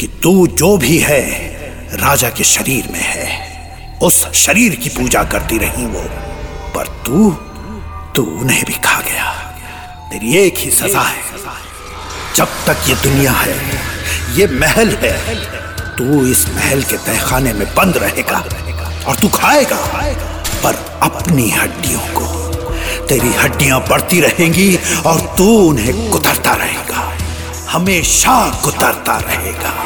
कि 0.00 0.06
तू 0.22 0.46
जो 0.46 0.76
भी 0.76 0.98
है 0.98 1.51
राजा 1.92 2.28
के 2.28 2.44
शरीर 2.44 2.88
में 2.92 3.00
है। 3.00 3.52
उस 4.02 4.32
शरीर 4.32 4.74
की 4.74 4.88
पूजा 4.88 5.24
करती 5.24 5.58
रही 5.58 5.86
वो। 5.86 6.00
पर 6.74 6.86
तू 7.06 7.30
तू 8.16 8.22
उन्हें 8.22 8.64
भी 8.64 8.72
खा 8.72 9.00
गया। 9.00 9.32
तेरी 10.10 10.36
एक 10.36 10.54
ही 10.58 10.70
सजा 10.70 11.00
है। 11.00 11.22
जब 12.36 12.48
तक 12.66 12.76
ये 12.88 12.94
दुनिया 12.94 13.32
है, 13.32 13.58
ये 14.34 14.46
महल 14.46 14.88
है, 14.88 15.34
तू 15.96 16.26
इस 16.26 16.48
महल 16.48 16.82
के 16.82 16.96
तहखाने 16.96 17.52
में 17.52 17.74
बंद 17.74 17.96
रहेगा 17.96 18.38
और 19.06 19.16
तू 19.16 19.28
खाएगा। 19.28 19.76
पर 20.64 21.00
अपनी 21.02 21.50
हड्डियों 21.50 22.00
को, 22.00 22.54
तेरी 23.06 23.28
हड्डियाँ 23.28 23.88
बढ़ती 23.88 24.20
रहेंगी 24.20 24.76
और 25.06 25.34
तू 25.38 25.68
उन्हें 25.70 26.10
कुतरता 26.10 26.54
रहेगा। 26.54 27.18
हमेशा 27.70 28.60
कुतरता 28.64 29.18
रहेगा। 29.18 29.84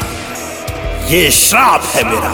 ये 1.09 1.29
श्राप 1.31 1.83
है 1.85 2.03
मेरा। 2.03 2.29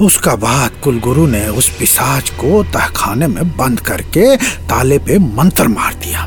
उसका 0.00 0.34
बाद 0.36 0.70
कुलगुरु 0.84 1.26
ने 1.26 1.46
उस 1.48 1.68
पिसाच 1.78 2.30
को 2.30 2.62
तहखाने 2.64 3.26
में 3.26 3.48
बंद 3.56 3.80
करके 3.80 4.36
ताले 4.68 4.98
पे 4.98 5.18
मंत्र 5.18 5.68
मार 5.68 5.94
दिया 5.94 6.26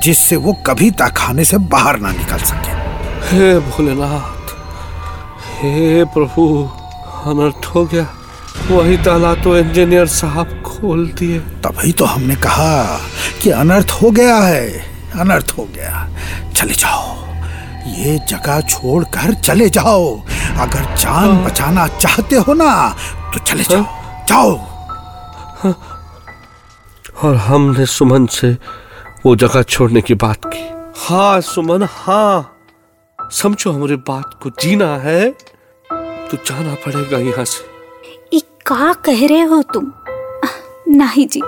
जिससे 0.00 0.36
वो 0.36 0.52
कभी 0.66 0.90
तहखाने 0.90 1.44
से 1.44 1.58
बाहर 1.72 2.00
ना 2.00 2.10
निकल 2.10 2.42
सके। 2.42 2.72
हे 3.26 3.58
भोलेनाथ 3.70 4.52
हे 5.54 6.04
प्रभु 6.04 6.46
अनर्थ 7.30 7.66
हो 7.66 7.84
गया। 7.84 8.06
वही 8.70 8.96
ताला 8.96 9.34
तो 9.34 9.56
इंजीनियर 9.58 10.06
साहब 10.16 10.62
खोल 10.66 11.06
दिए। 11.18 11.38
तभी 11.64 11.92
तो 11.92 12.04
हमने 12.04 12.36
कहा 12.36 13.00
कि 13.42 13.50
अनर्थ 13.50 13.98
हो 14.02 14.10
गया 14.10 14.36
है 14.36 14.68
अनर्थ 15.20 15.54
हो 15.58 15.68
गया। 15.74 16.08
चले 16.56 16.74
जाओ। 16.74 17.10
ये 17.86 18.18
जगह 18.28 18.60
छोड़कर 18.60 19.34
चले 19.34 19.68
जाओ। 19.70 20.16
अगर 20.60 20.94
जान 20.96 21.44
बचाना 21.44 21.86
चाहते 21.88 22.36
हो 22.36 22.54
ना 22.54 22.72
तो 23.34 23.38
चले 23.38 23.64
जाओ। 23.64 23.82
जाओ। 24.28 24.52
और 27.22 27.34
हमने 27.36 27.86
सुमन 27.86 28.26
से 28.26 28.56
वो 29.26 29.34
जगह 29.36 29.62
छोड़ने 29.62 30.00
की 30.00 30.14
बात 30.14 30.40
की। 30.46 30.62
हाँ 30.96 31.40
सुमन 31.40 31.86
हाँ। 31.90 32.48
समझो 33.32 33.72
हमारे 33.72 33.96
बात 33.96 34.38
को 34.42 34.50
जीना 34.50 34.96
है 34.96 35.30
तो 35.86 36.36
जाना 36.36 36.74
पड़ेगा 36.74 37.18
यहाँ 37.18 37.44
से। 37.44 38.40
का 38.66 38.92
कह 38.92 39.26
रहे 39.26 39.40
हो 39.40 39.62
तुम? 39.74 39.92
नहीं 40.88 41.26
जी 41.26 41.40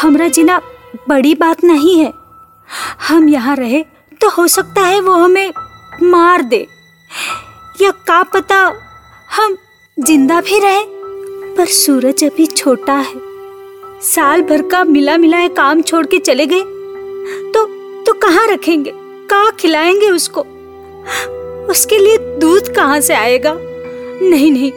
हमरा 0.00 0.28
जीना 0.28 0.60
बड़ी 1.08 1.34
बात 1.34 1.64
नहीं 1.64 1.98
है। 1.98 2.12
हम 3.08 3.28
यहाँ 3.28 3.56
रहे 3.56 3.84
तो 4.20 4.28
हो 4.28 4.46
सकता 4.48 4.80
है 4.80 5.00
वो 5.00 5.12
हमें 5.12 5.52
मार 6.02 6.42
दे। 6.42 6.66
या 7.82 7.90
का 7.90 8.22
पता, 8.22 8.56
हम 9.36 9.56
ज़िंदा 9.96 10.40
भी 10.40 10.58
रहे, 10.58 10.82
पर 11.56 11.66
सूरज 11.66 12.24
अभी 12.24 12.46
छोटा 12.46 12.94
है। 12.94 13.20
साल 14.02 14.42
भर 14.42 14.62
का 14.62 14.84
मिला 14.84 15.16
मिलाए 15.16 15.48
काम 15.48 15.82
छोड़ 15.82 16.06
के 16.06 16.18
चले 16.18 16.46
गए। 16.46 16.60
तो 17.52 17.64
तो 18.04 18.12
कहाँ 18.12 18.46
रखेंगे? 18.46 18.92
कहाँ 19.30 19.52
खिलाएँगे 19.52 20.10
उसको? 20.10 20.40
उसके 21.70 21.98
लिए 21.98 22.16
दूध 22.38 22.74
कहाँ 22.74 23.00
से 23.00 23.14
आएगा? 23.14 23.54
नहीं 24.22 24.52
नहीं, 24.52 24.72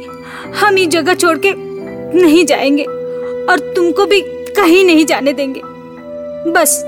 हम 0.53 0.77
ये 0.77 0.85
जगह 0.85 1.13
छोड़ 1.13 1.37
के 1.37 1.53
नहीं 2.21 2.45
जाएँगे, 2.45 2.83
और 2.83 3.73
तुमको 3.75 4.05
भी 4.05 4.21
कहीं 4.55 4.83
नहीं 4.85 5.05
जाने 5.05 5.33
देंगे। 5.33 5.61
बस। 6.51 6.81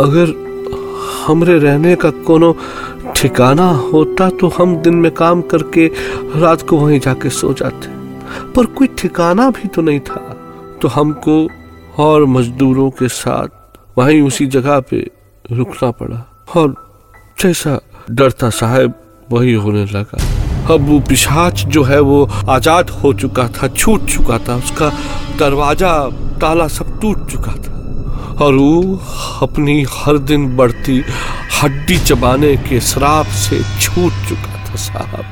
अगर 0.00 0.45
हमरे 1.26 1.58
रहने 1.58 1.94
का 1.96 2.10
कोनो 2.26 2.56
ठिकाना 3.16 3.68
होता 3.92 4.28
तो 4.30 4.48
हम 4.48 4.76
दिन 4.76 4.94
में 4.94 5.10
काम 5.14 5.42
करके 5.42 5.86
रात 6.36 6.62
को 6.62 6.78
वहीं 6.78 7.00
जाके 7.00 7.30
सो 7.30 7.52
जाते। 7.52 7.94
पर 8.52 8.66
कोई 8.68 8.88
ठिकाना 8.98 9.48
भी 9.50 9.68
तो 9.68 9.82
नहीं 9.82 10.00
था। 10.00 10.20
तो 10.82 10.88
हमको 10.88 11.36
और 11.98 12.24
मजदूरों 12.26 12.90
के 12.90 13.08
साथ 13.08 13.78
वहीं 13.98 14.20
उसी 14.22 14.46
जगह 14.46 14.80
पे 14.80 14.98
रुकना 15.52 15.90
पड़ा। 15.90 16.24
और 16.56 16.74
जैसा 17.40 17.78
डरता 18.10 18.50
साहब 18.52 18.94
वही 19.32 19.52
होने 19.54 19.84
लगा। 19.86 20.18
अब 20.74 20.88
वो 20.88 20.98
पिशाच 21.00 21.64
जो 21.66 21.82
है 21.82 22.00
वो 22.00 22.24
आज़ाद 22.48 22.90
हो 22.92 23.12
चुका 23.14 23.48
था, 23.48 23.68
छूट 23.68 24.04
चुका 24.06 24.38
था। 24.38 24.56
उसका 24.56 24.90
दरवाज़ा, 25.38 25.92
ताला 26.40 26.68
सब 26.68 26.98
टूट 27.00 27.26
चुका 27.30 27.52
था। 27.54 27.75
और 28.42 28.54
वो 28.54 29.00
अपनी 29.42 29.84
हर 29.90 30.18
दिन 30.28 30.46
बढ़ती 30.56 31.02
हड्डी 31.54 31.96
चबाने 31.98 32.56
के 32.68 32.80
शराब 32.80 33.26
से 33.42 33.60
छूट 33.80 34.12
चुका 34.28 34.64
था 34.64 34.76
साहब। 34.76 35.24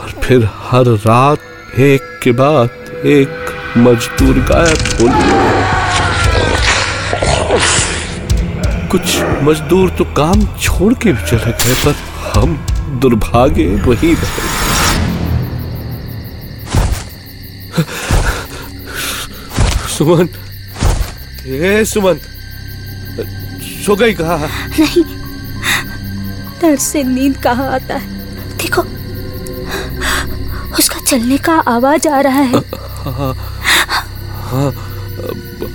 और 0.00 0.10
फिर 0.22 0.48
हर 0.68 0.86
रात 1.06 1.78
एक 1.80 2.02
के 2.22 2.32
बाद 2.32 3.06
एक 3.06 3.52
मजदूर 3.78 4.38
गायब 4.50 4.78
हो 5.00 5.06
कुछ 8.90 9.16
मजदूर 9.42 9.90
तो 9.90 10.04
काम 10.16 10.46
छोड़ 10.58 10.92
के 10.94 11.12
भी 11.12 11.22
चले 11.28 11.52
गए, 11.52 11.74
पर 11.84 11.94
हम 12.34 12.56
दुर्भाग्य 13.00 13.64
वही 13.86 14.12
रहे। 14.14 14.42
सुमन, 19.88 20.28
ए 21.46 21.84
सुमन 21.84 22.20
सो 23.86 23.96
गई 23.96 24.14
कहा 24.14 24.36
नहीं। 24.78 25.04
डर 26.60 26.76
से 26.80 27.02
नींद 27.04 27.36
कहाँ 27.36 27.68
आता 27.74 27.94
है? 27.94 28.08
देखो 28.58 28.82
उसका 30.78 31.00
चलने 31.00 31.38
का 31.38 31.54
आवाज़ 31.68 32.08
आ 32.08 32.20
रहा 32.20 32.40
है। 32.42 32.58
हाँ, 33.06 33.34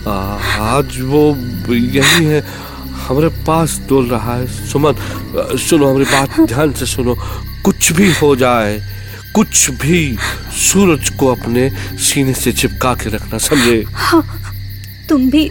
हाँ, 0.05 0.39
आज 0.75 0.99
वो 1.01 1.23
यही 1.69 2.25
है। 2.25 2.43
हमारे 3.07 3.29
पास 3.45 3.79
डोल 3.89 4.07
रहा 4.09 4.35
है। 4.35 4.47
सुमन 4.67 4.95
सुनो 5.59 5.89
हमारी 5.89 6.05
बात 6.05 6.39
ध्यान 6.47 6.73
से 6.73 6.85
सुनो। 6.85 7.15
कुछ 7.65 7.91
भी 7.93 8.11
हो 8.13 8.35
जाए 8.35 8.79
कुछ 9.35 9.69
भी 9.81 10.17
सूरज 10.59 11.09
को 11.09 11.27
अपने 11.27 11.69
सीने 11.99 12.33
से 12.33 12.51
चिपका 12.51 12.93
के 12.95 13.09
रखना 13.09 13.37
समझे? 13.37 13.83
हाँ, 13.87 14.23
तुम 15.09 15.29
भी। 15.29 15.49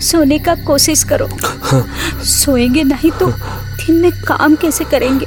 सोने 0.00 0.38
का 0.38 0.54
कोशिश 0.66 1.02
करो। 1.04 1.28
सोएँगे 2.24 2.82
नहीं 2.84 3.10
तो 3.10 3.26
दिन 3.26 4.00
में 4.00 4.10
काम 4.22 4.54
कैसे 4.56 4.84
करेंगे? 4.84 5.26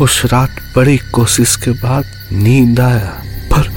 उस 0.00 0.22
रात 0.32 0.56
बड़ी 0.76 0.96
कोशिश 1.12 1.56
के 1.56 1.70
बाद 1.82 2.04
नींद 2.32 2.80
आया 2.80 3.22
पर 3.52 3.68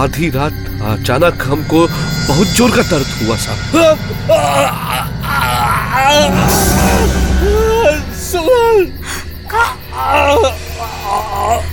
आधी 0.00 0.30
रात 0.30 0.52
अचानक 0.90 1.42
हमको 1.46 1.86
बहुत 2.28 2.46
ज़ोर 2.46 2.70
का 2.70 2.82
दर्द 2.82 3.06
हुआ 3.22 3.36
सा 3.36 3.54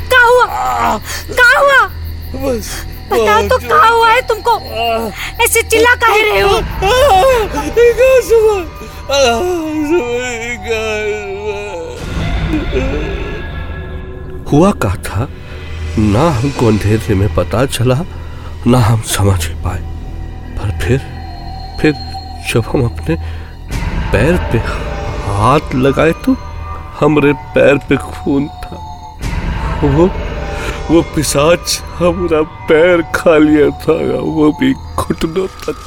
क्या 0.10 0.22
हुआ? 0.24 0.98
क्या 1.30 1.52
हुआ? 1.60 1.82
बताओ 3.08 3.42
तो 3.48 3.58
क्या 3.58 3.82
हुआ 3.82 4.10
है 4.10 4.22
तुमको? 4.28 4.58
ऐसे 5.44 5.62
चिल्ला 5.64 5.94
काहे 5.96 6.22
रहे 6.22 6.42
हो। 6.42 6.56
हुआ 14.52 14.72
क्या 14.72 14.94
था? 15.04 15.28
ना 16.00 16.30
हमको 16.32 16.68
अंधेरे 16.68 17.16
में 17.16 17.34
पता 17.36 17.66
चला 17.66 18.00
ना 18.68 18.80
हम 18.80 19.02
समझ 19.08 19.46
पाए। 19.64 19.82
पर 20.58 20.78
फिर 20.80 21.00
फिर 21.82 21.94
जब 22.50 22.64
हम 22.68 22.86
अपने 22.86 23.16
पैर 24.12 24.38
पे 24.52 24.58
हाथ 25.28 25.76
लगाए 25.76 26.12
तो 26.26 26.36
हमारे 27.00 27.34
पैर 27.56 27.78
पे 27.90 27.96
खून 27.98 28.48
था। 28.48 28.76
वो 29.84 30.08
वो 30.90 31.02
पिशाच 31.16 31.82
हमारा 31.96 32.42
पैर 32.68 33.02
खा 33.16 33.38
लिया 33.38 33.70
था, 33.80 33.94
वो 34.20 34.52
भी 34.60 34.74
घुटनों 34.74 35.48
तक। 35.48 35.78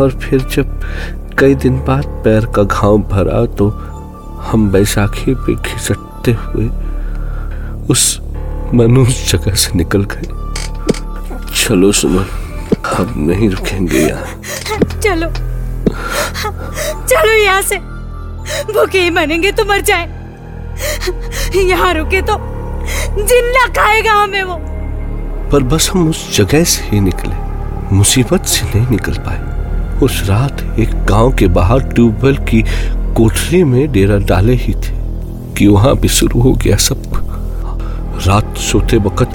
और 0.00 0.10
फिर 0.22 0.40
जब 0.54 0.80
कई 1.38 1.54
दिन 1.54 1.78
बाद 1.84 2.06
पैर 2.24 2.46
का 2.46 2.62
घाव 2.62 2.98
भरा 3.12 3.44
तो 3.56 3.68
हम 4.42 4.68
बैसाखी 4.72 5.34
पे 5.36 5.54
खिसटते 5.66 6.32
हुए 6.32 6.68
उस 7.90 8.18
मनुष्य 8.74 9.38
जगह 9.38 9.54
से 9.54 9.74
निकल 9.74 10.04
गए। 10.12 10.26
चलो 11.56 11.92
सुमन, 11.92 12.26
हम 12.86 13.14
नहीं 13.30 13.50
रुकेंगे 13.50 13.98
यहाँ। 13.98 14.40
चलो 15.00 15.30
चलो 17.06 17.32
यहाँ 17.32 17.62
से। 17.62 17.78
भूखे 18.72 19.00
ही 19.00 19.10
मरेंगे 19.10 19.52
तो 19.52 19.64
मर 19.64 19.80
जाए। 19.80 20.19
यहाँ 21.68 21.92
रुके 21.94 22.22
तो 22.22 22.36
ज़िंदा 23.18 23.66
खाएगा 23.76 24.12
हमें 24.12 24.42
वो। 24.42 24.56
पर 25.52 25.62
बस 25.62 25.90
हम 25.94 26.08
उस 26.08 26.36
जगह 26.36 26.64
से 26.64 26.84
ही 26.90 27.00
निकले। 27.00 27.94
मुसीबत 27.96 28.44
से 28.46 28.66
नहीं 28.66 28.90
निकल 28.90 29.14
पाए। 29.26 29.98
उस 30.04 30.22
रात 30.28 30.62
एक 30.80 30.94
गाँव 31.06 31.32
के 31.32 31.48
बाहर 31.48 31.80
ट्यूबवेल 31.94 32.36
की 32.50 32.62
कोठरी 33.16 33.62
में 33.64 33.92
डेरा 33.92 34.18
डाले 34.28 34.54
ही 34.54 34.74
थे 34.74 34.98
कि 35.56 35.66
वहाँ 35.66 35.96
भी 35.96 36.08
शुरू 36.08 36.40
हो 36.40 36.52
गया 36.64 36.76
सब 36.76 37.02
रात 38.26 38.56
सोते 38.58 38.96
वक्त 38.96 39.34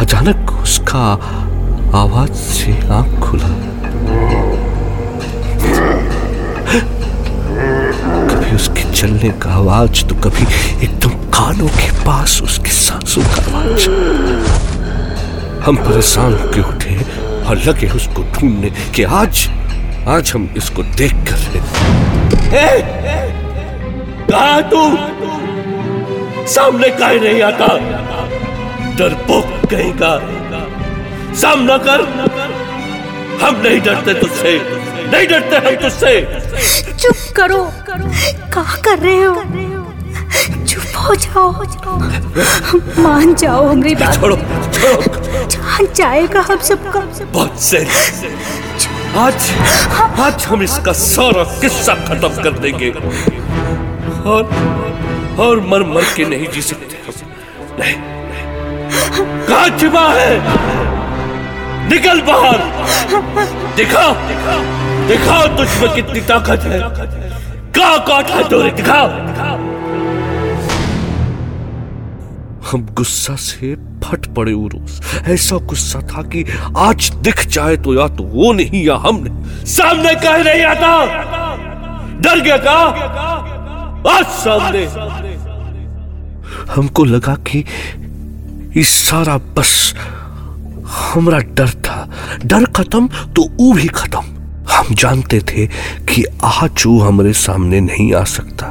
अचानक 0.00 0.50
उसका 0.62 1.04
आवाज़ 1.98 2.32
से 2.32 2.72
आँख 2.88 3.20
खुला। 3.20 3.71
कभी 8.52 8.60
उसके 8.60 8.82
चलने 8.92 9.28
का 9.40 9.50
आवाज़ 9.50 10.04
तो 10.06 10.14
कभी 10.14 10.44
एकदम 10.84 11.10
कानों 11.32 11.68
के 11.68 11.90
पास 12.04 12.40
उसके 12.42 12.70
सांसों 12.70 13.22
का 13.24 13.42
आवाज़। 13.50 13.88
हम 15.64 15.76
परेशान 15.76 16.32
होके 16.32 16.60
उठे 16.60 16.96
और 17.48 17.62
लगे 17.66 17.88
उसको 17.88 18.22
ढूँढने 18.32 18.70
कि 18.94 19.02
आज 19.20 19.48
आज 20.08 20.32
हम 20.34 20.48
इसको 20.56 20.82
देख 20.98 21.14
कर 21.28 21.40
कहा 24.30 24.60
तू? 24.70 24.82
सामने 26.52 26.88
काहे 26.90 27.18
नहीं 27.18 27.42
आता? 27.42 27.68
डरपोक 28.98 29.68
कहीं 29.70 29.92
का 30.02 30.12
सामना 31.40 31.76
कर। 31.88 32.00
हम 33.42 33.62
नहीं 33.62 33.80
डरते 33.80 34.14
तुझसे। 34.14 34.58
नहीं 35.12 35.26
डरते 35.28 35.56
हम 35.56 35.76
तुझसे। 35.82 36.14
चुप 37.02 37.21
करो। 37.36 37.64
कहा 38.54 38.76
कर 38.76 38.98
रहे 38.98 39.22
हो? 39.22 39.34
चुप 40.64 40.96
हो 40.96 41.14
जाओ। 41.14 41.50
मान 43.02 43.34
जाओ 43.34 43.66
हमारी 43.68 43.94
बात। 43.94 44.14
छोड़ो 44.14 44.36
जान 45.46 45.86
जाएगा 45.96 46.40
हम 46.40 46.58
सबका। 46.60 47.00
बहुत 47.24 47.60
से 47.62 47.86
आज 49.16 49.50
आज 50.20 50.44
हम 50.44 50.62
इसका 50.62 50.92
सारा 50.92 51.44
किस्सा 51.60 51.94
खत्म 51.94 52.42
कर 52.42 52.58
देंगे। 52.58 52.90
और 54.30 54.42
और 55.40 55.60
मर 55.60 55.82
मर 55.94 56.04
के 56.16 56.24
नहीं 56.24 56.48
जी 56.48 56.62
सकते 56.62 57.00
नहीं, 57.78 57.96
नहीं। 57.98 59.46
कहा 59.46 59.78
छिपा 59.78 60.06
है। 60.12 60.30
निकल 61.88 62.20
बाहर। 62.20 62.58
दिखा, 63.76 64.08
दिखा। 64.28 64.56
दिखाओ 65.08 65.46
तुझ 65.56 65.68
में 65.78 65.94
कितनी 65.94 66.20
ताकत 66.20 66.62
है। 66.62 66.80
का 67.72 67.96
काटा 68.06 68.42
तोरे 68.48 68.70
दिखाओ। 68.70 69.08
हम 72.70 72.86
गुस्सा 72.92 73.34
से 73.36 73.74
फट 74.04 74.26
पड़े 74.34 74.52
उरोस 74.52 75.00
ऐसा 75.28 75.56
गुस्सा 75.66 76.00
था 76.08 76.22
कि 76.28 76.44
आज 76.78 77.10
दिख 77.22 77.46
जाए 77.46 77.76
तो 77.76 77.94
या 77.94 78.06
तो 78.08 78.24
वो 78.24 78.52
नहीं 78.52 78.84
या 78.84 78.96
हम 78.96 79.16
नहीं। 79.22 79.64
सामने 79.66 80.14
कह 80.14 80.36
नहीं 80.44 80.62
आता 80.64 80.90
डर 82.20 82.40
गया 82.40 82.56
का 82.58 82.78
आज 84.10 84.24
सामने। 84.38 84.84
हमको 86.72 87.04
लगा 87.04 87.34
कि 87.48 87.64
इस 88.80 88.94
सारा 89.00 89.36
बस, 89.56 89.72
हमारा 91.04 91.38
डर 91.38 91.70
था। 91.86 92.08
डर 92.44 92.64
खत्म 92.76 93.08
तो 93.36 93.48
ऊ 93.60 93.72
भी 93.72 93.88
खत्म। 93.88 94.31
हम 94.72 94.94
जानते 94.94 95.40
थे 95.40 95.66
कि 96.10 96.24
वो 96.86 97.00
हमारे 97.00 97.32
सामने 97.32 97.80
नहीं 97.80 98.14
आ 98.14 98.24
सकता। 98.24 98.66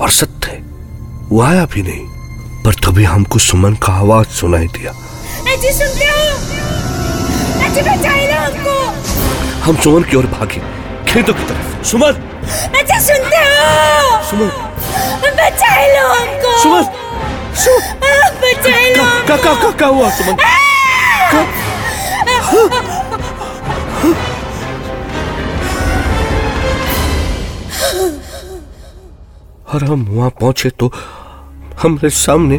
और 0.00 0.10
सत्य 0.10 0.62
वो 1.28 1.40
आया 1.42 1.64
भी 1.64 1.82
नहीं। 1.82 2.04
पर 2.64 2.74
तभी 2.74 3.04
हमको 3.04 3.38
सुमन 3.38 3.74
का 3.74 3.92
आवाज़ 3.92 4.26
सुनाई 4.26 4.66
दिया। 4.66 4.92
सुनते 5.72 6.04
हो 6.04 6.24
जी 7.74 7.82
बचाइए 7.82 8.32
हमको। 8.32 8.74
हम 9.64 9.76
सुमन 9.76 10.02
की 10.02 10.16
ओर 10.16 10.26
भागे 10.26 10.60
खेतों 11.08 11.34
की 11.34 11.44
तरफ़। 11.44 11.84
सुमन! 11.84 12.12
अच्छा 12.78 12.98
सुनते 13.00 13.36
हो 13.36 14.22
सुमन! 14.30 14.48
बचाए 15.38 15.86
लो 15.96 16.08
हमको। 16.08 16.62
सुमन! 16.62 16.84
सुमन! 17.64 17.94
बचाए 18.42 18.94
लो 18.94 19.04
का 19.28 19.36
का 19.36 19.70
का 19.70 19.86
हुआ 19.86 20.10
सुमन? 20.10 20.36
और 29.76 29.84
हम 29.84 30.04
वहाँ 30.08 30.30
पहुँचे 30.30 30.68
तो 30.70 30.90
हमरे 31.82 32.10
सामने 32.10 32.58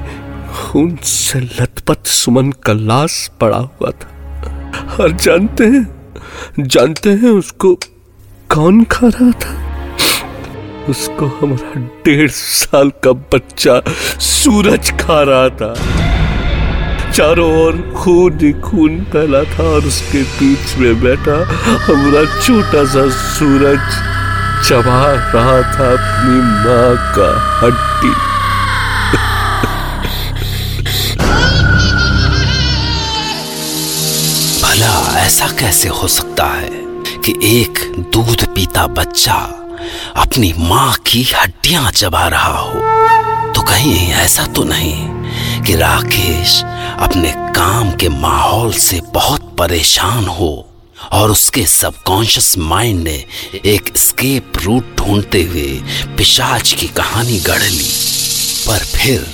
खून 0.54 0.98
से 1.04 1.40
लथपथ 1.40 2.06
सुमन 2.06 2.52
का 2.64 2.74
लाश 2.74 3.16
पड़ा 3.42 3.58
हुआ 3.58 3.92
था। 3.92 4.98
और 5.00 5.12
जानते 5.12 5.66
हैं 5.66 6.66
जानते 6.68 7.10
हैं 7.12 7.30
उसको 7.30 7.74
कौन 8.50 8.84
खा 8.84 9.08
रहा 9.08 9.32
था? 9.44 9.54
उसको 10.90 11.26
हमारा 11.40 11.80
डेढ़ 12.06 12.30
साल 12.32 12.90
का 13.04 13.12
बच्चा 13.34 13.80
सूरज 14.20 14.92
खा 15.02 15.22
रहा 15.22 15.50
था। 15.62 15.74
चारों 17.12 17.52
ओर 17.62 17.82
खून 17.98 18.40
ही 18.42 18.52
खून 18.62 19.04
फैला 19.04 19.44
था 19.54 19.64
और 19.64 19.86
उसके 19.86 20.22
बीच 20.38 20.76
में 20.78 21.02
बैठा 21.02 21.40
हमारा 21.86 22.24
छोटा 22.42 22.86
सा 22.86 23.10
सूरज। 23.10 24.16
चबा 24.64 25.04
रहा 25.36 25.62
था 25.62 25.92
अपनी 25.94 26.42
माँ 26.42 27.14
का 27.18 27.30
हड्डी। 27.60 28.10
भला, 34.62 35.20
ऐसा 35.20 35.48
कैसे 35.48 35.90
हो 35.90 36.08
सकता 36.08 36.46
है 36.46 36.70
कि 37.26 37.34
एक 37.44 37.80
दूध 38.14 38.46
पीता 38.56 38.88
बच्चा 38.88 39.34
अपनी 40.16 40.54
माँ 40.60 40.94
की 41.08 41.24
हड्डियाँ 41.36 41.92
चबा 41.92 42.28
रहा 42.28 42.58
हो? 42.58 42.80
तो 43.54 43.62
कहीं 43.62 44.12
ऐसा 44.12 44.46
तो 44.46 44.64
नहीं 44.64 45.64
कि 45.64 45.76
राकेश 45.76 46.64
अपने 47.00 47.34
काम 47.56 47.92
के 47.92 48.10
माहौल 48.10 48.72
से 48.74 49.02
बहुत 49.14 49.56
परेशान 49.60 50.26
हो। 50.26 50.77
और 51.12 51.32
उसके 51.32 51.66
सबकॉन्शियस 51.66 52.58
माइंड 52.58 53.04
ने 53.04 53.24
एक 53.66 53.98
स्केप 53.98 54.58
रूट 54.64 54.96
ढूंढते 54.98 55.44
हुए 55.44 55.82
पिशाच 56.18 56.74
की 56.74 56.88
कहानी 56.88 57.40
गढ़ 57.40 57.64
ली। 57.64 57.90
पर 58.68 58.86
फिर 58.86 59.26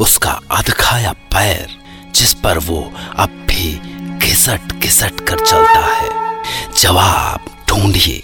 उसका 0.00 0.40
अधखाया 0.50 1.12
पैर, 1.12 1.66
जिस 2.14 2.34
पर 2.34 2.58
वो 2.58 2.80
अब 3.16 3.28
भी 3.48 3.72
घिसट 4.18 4.72
घिसट 4.72 5.20
कर 5.20 5.44
चलता 5.46 5.86
है, 5.94 6.10
जवाब 6.80 7.44
ढूंढिए। 7.68 8.22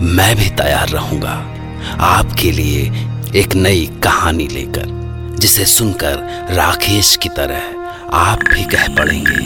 मैं 0.00 0.34
भी 0.36 0.48
तैयार 0.50 0.88
रहूँगा 0.88 1.34
आपके 2.00 2.50
लिए 2.52 2.80
एक 3.36 3.54
नई 3.54 3.86
कहानी 4.04 4.46
लेकर, 4.48 4.86
जिसे 5.38 5.64
सुनकर 5.66 6.46
राकेश 6.50 7.16
की 7.16 7.28
तरह 7.28 8.14
आप 8.16 8.42
भी 8.44 8.64
कह 8.64 8.88
पड़ेंगे। 8.88 9.36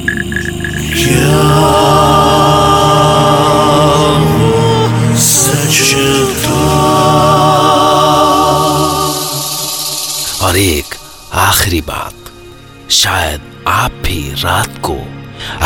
और 10.43 10.57
एक 10.57 10.95
आखिरी 11.43 11.81
बात 11.81 12.91
शायद 12.93 13.41
आप 13.69 13.93
भी 14.05 14.19
रात 14.43 14.77
को 14.81 14.95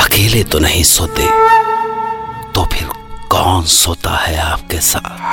अकेले 0.03 0.43
तो 0.45 0.59
नहीं 0.59 0.83
सोते 0.85 1.27
तो 2.55 2.65
फिर 2.75 2.89
कौन 3.31 3.65
सोता 3.75 4.17
है 4.17 4.37
आपके 4.43 4.81
साथ 4.83 5.25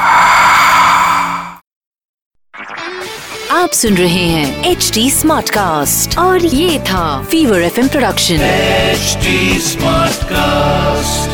आप 3.52 3.72
सुन 3.74 3.98
रहे 3.98 4.26
हैं 4.28 4.72
एच 4.72 4.92
डी 4.94 5.10
स्मार्ट 5.12 5.50
कास्ट 5.50 6.18
और 6.18 6.46
ये 6.46 6.80
था 6.82 7.06
Fever 7.24 7.62
F 7.62 7.80
production 7.82 8.42
H 8.42 9.18
Smartcast 10.32 11.33